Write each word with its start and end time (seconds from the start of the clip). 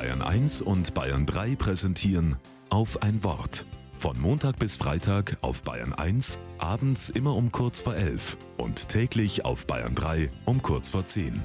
Bayern 0.00 0.22
1 0.22 0.62
und 0.62 0.94
Bayern 0.94 1.26
3 1.26 1.56
präsentieren 1.56 2.36
auf 2.70 3.02
ein 3.02 3.22
Wort. 3.22 3.66
Von 3.92 4.18
Montag 4.18 4.58
bis 4.58 4.78
Freitag 4.78 5.36
auf 5.42 5.62
Bayern 5.62 5.92
1, 5.92 6.38
abends 6.56 7.10
immer 7.10 7.36
um 7.36 7.52
kurz 7.52 7.80
vor 7.80 7.94
11 7.94 8.38
und 8.56 8.88
täglich 8.88 9.44
auf 9.44 9.66
Bayern 9.66 9.94
3 9.94 10.30
um 10.46 10.62
kurz 10.62 10.88
vor 10.88 11.04
10. 11.04 11.42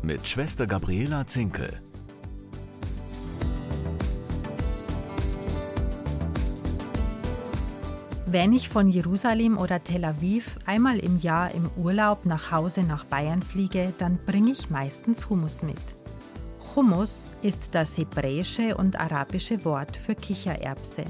Mit 0.00 0.26
Schwester 0.26 0.66
Gabriela 0.66 1.26
Zinkel. 1.26 1.89
Wenn 8.32 8.52
ich 8.52 8.68
von 8.68 8.88
Jerusalem 8.88 9.58
oder 9.58 9.82
Tel 9.82 10.04
Aviv 10.04 10.56
einmal 10.64 11.00
im 11.00 11.18
Jahr 11.18 11.52
im 11.52 11.68
Urlaub 11.76 12.26
nach 12.26 12.52
Hause 12.52 12.82
nach 12.82 13.04
Bayern 13.04 13.42
fliege, 13.42 13.92
dann 13.98 14.20
bringe 14.24 14.52
ich 14.52 14.70
meistens 14.70 15.28
Hummus 15.28 15.64
mit. 15.64 15.80
Hummus 16.76 17.32
ist 17.42 17.74
das 17.74 17.98
hebräische 17.98 18.76
und 18.76 19.00
arabische 19.00 19.64
Wort 19.64 19.96
für 19.96 20.14
Kichererbse. 20.14 21.02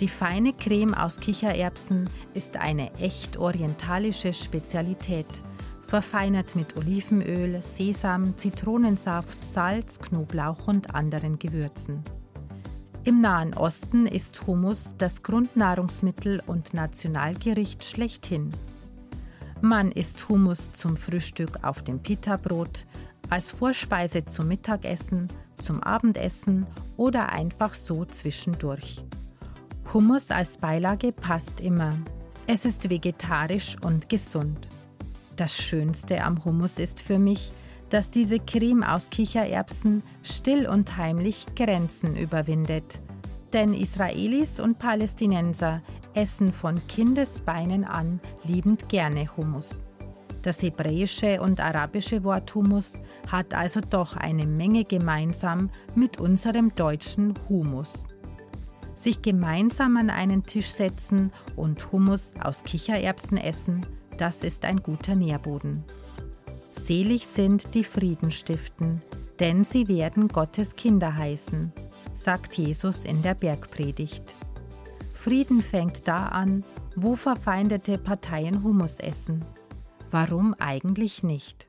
Die 0.00 0.08
feine 0.08 0.52
Creme 0.52 0.92
aus 0.92 1.20
Kichererbsen 1.20 2.04
ist 2.34 2.58
eine 2.58 2.92
echt 2.96 3.38
orientalische 3.38 4.34
Spezialität, 4.34 5.28
verfeinert 5.86 6.54
mit 6.54 6.76
Olivenöl, 6.76 7.62
Sesam, 7.62 8.36
Zitronensaft, 8.36 9.42
Salz, 9.42 9.98
Knoblauch 10.00 10.68
und 10.68 10.94
anderen 10.94 11.38
Gewürzen. 11.38 12.02
Im 13.06 13.20
Nahen 13.20 13.54
Osten 13.54 14.06
ist 14.06 14.48
Hummus 14.48 14.96
das 14.98 15.22
Grundnahrungsmittel 15.22 16.42
und 16.44 16.74
Nationalgericht 16.74 17.84
schlechthin. 17.84 18.50
Man 19.60 19.92
isst 19.92 20.28
Hummus 20.28 20.72
zum 20.72 20.96
Frühstück 20.96 21.62
auf 21.62 21.84
dem 21.84 22.00
Pita-Brot, 22.00 22.84
als 23.30 23.52
Vorspeise 23.52 24.24
zum 24.24 24.48
Mittagessen, 24.48 25.28
zum 25.62 25.84
Abendessen 25.84 26.66
oder 26.96 27.28
einfach 27.28 27.74
so 27.74 28.04
zwischendurch. 28.04 29.04
Hummus 29.94 30.32
als 30.32 30.58
Beilage 30.58 31.12
passt 31.12 31.60
immer. 31.60 31.90
Es 32.48 32.64
ist 32.64 32.90
vegetarisch 32.90 33.76
und 33.84 34.08
gesund. 34.08 34.68
Das 35.36 35.56
Schönste 35.56 36.24
am 36.24 36.44
Hummus 36.44 36.80
ist 36.80 36.98
für 36.98 37.20
mich, 37.20 37.52
dass 37.90 38.10
diese 38.10 38.38
Creme 38.38 38.82
aus 38.82 39.10
Kichererbsen 39.10 40.02
still 40.22 40.68
und 40.68 40.96
heimlich 40.96 41.46
Grenzen 41.54 42.16
überwindet. 42.16 42.98
Denn 43.52 43.74
Israelis 43.74 44.58
und 44.58 44.78
Palästinenser 44.78 45.82
essen 46.14 46.52
von 46.52 46.80
Kindesbeinen 46.88 47.84
an 47.84 48.20
liebend 48.44 48.88
gerne 48.88 49.36
Hummus. 49.36 49.84
Das 50.42 50.62
hebräische 50.62 51.40
und 51.40 51.60
arabische 51.60 52.22
Wort 52.22 52.54
Hummus 52.54 53.02
hat 53.30 53.54
also 53.54 53.80
doch 53.80 54.16
eine 54.16 54.46
Menge 54.46 54.84
gemeinsam 54.84 55.70
mit 55.94 56.20
unserem 56.20 56.74
deutschen 56.74 57.34
Humus. 57.48 58.06
Sich 58.94 59.22
gemeinsam 59.22 59.96
an 59.96 60.10
einen 60.10 60.46
Tisch 60.46 60.70
setzen 60.70 61.32
und 61.56 61.92
Hummus 61.92 62.34
aus 62.42 62.62
Kichererbsen 62.62 63.38
essen, 63.38 63.84
das 64.18 64.42
ist 64.42 64.64
ein 64.64 64.82
guter 64.82 65.14
Nährboden. 65.14 65.84
Selig 66.86 67.26
sind 67.26 67.74
die 67.74 67.82
Frieden 67.82 68.30
stiften, 68.30 69.02
denn 69.40 69.64
sie 69.64 69.88
werden 69.88 70.28
Gottes 70.28 70.76
Kinder 70.76 71.16
heißen, 71.16 71.72
sagt 72.14 72.56
Jesus 72.56 73.04
in 73.04 73.22
der 73.22 73.34
Bergpredigt. 73.34 74.36
Frieden 75.12 75.62
fängt 75.62 76.06
da 76.06 76.26
an, 76.26 76.62
wo 76.94 77.16
verfeindete 77.16 77.98
Parteien 77.98 78.62
Hummus 78.62 79.00
essen. 79.00 79.44
Warum 80.12 80.54
eigentlich 80.60 81.24
nicht? 81.24 81.66